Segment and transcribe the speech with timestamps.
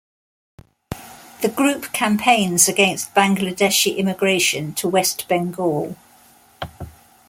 [1.43, 5.95] The group campaigns against Bangladeshi immigration to West Bengal.